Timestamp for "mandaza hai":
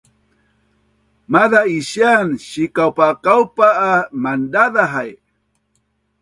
4.23-5.11